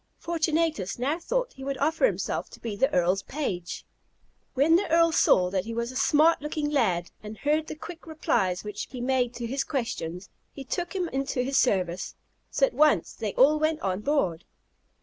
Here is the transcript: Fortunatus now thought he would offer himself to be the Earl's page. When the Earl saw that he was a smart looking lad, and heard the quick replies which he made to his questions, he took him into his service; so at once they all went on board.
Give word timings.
Fortunatus 0.17 0.97
now 0.97 1.19
thought 1.19 1.53
he 1.53 1.63
would 1.63 1.77
offer 1.77 2.07
himself 2.07 2.49
to 2.49 2.59
be 2.59 2.75
the 2.75 2.91
Earl's 2.91 3.21
page. 3.21 3.85
When 4.55 4.75
the 4.75 4.89
Earl 4.89 5.11
saw 5.11 5.51
that 5.51 5.65
he 5.65 5.75
was 5.75 5.91
a 5.91 5.95
smart 5.95 6.41
looking 6.41 6.71
lad, 6.71 7.11
and 7.21 7.37
heard 7.37 7.67
the 7.67 7.75
quick 7.75 8.07
replies 8.07 8.63
which 8.63 8.87
he 8.89 8.99
made 8.99 9.35
to 9.35 9.45
his 9.45 9.63
questions, 9.63 10.27
he 10.51 10.63
took 10.63 10.95
him 10.95 11.07
into 11.09 11.43
his 11.43 11.59
service; 11.59 12.15
so 12.49 12.65
at 12.65 12.73
once 12.73 13.13
they 13.13 13.35
all 13.35 13.59
went 13.59 13.79
on 13.81 13.99
board. 14.01 14.43